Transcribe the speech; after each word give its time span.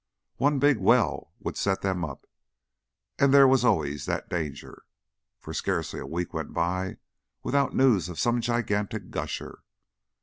One 0.37 0.57
big 0.57 0.79
well 0.79 1.31
would 1.41 1.55
set 1.57 1.81
them 1.83 2.03
up, 2.03 2.25
and 3.19 3.31
there 3.31 3.47
was 3.47 3.63
always 3.63 4.07
that 4.07 4.29
danger, 4.29 4.81
for 5.37 5.53
scarcely 5.53 5.99
a 5.99 6.07
week 6.07 6.33
went 6.33 6.55
by 6.55 6.97
without 7.43 7.75
news 7.75 8.09
of 8.09 8.19
some 8.19 8.41
gigantic 8.41 9.11
gusher. 9.11 9.61